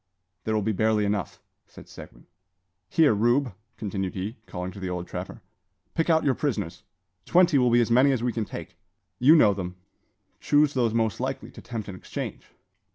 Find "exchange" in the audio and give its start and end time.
11.93-12.45